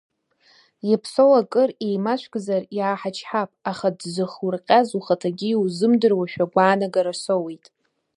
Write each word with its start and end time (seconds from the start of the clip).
Иаԥсоу 0.89 1.31
акыр 1.41 1.69
еимашәкзар, 1.87 2.63
иааҳачҳап, 2.77 3.49
аха 3.71 3.87
дзыхурҟьаз 3.99 4.89
ухаҭагьы 4.97 5.47
иузымдыруашәа 5.51 6.43
агәаанагара 6.45 7.13
соуит. 7.23 7.65